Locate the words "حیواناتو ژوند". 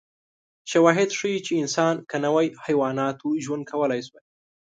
2.65-3.63